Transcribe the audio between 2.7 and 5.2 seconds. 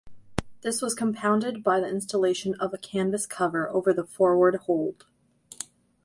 a canvas cover over the forward hold.